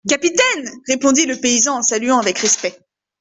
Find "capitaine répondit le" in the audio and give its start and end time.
0.09-1.39